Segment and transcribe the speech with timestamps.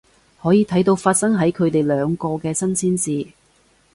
[0.41, 3.31] 可以睇到發生喺佢哋兩個嘅新鮮事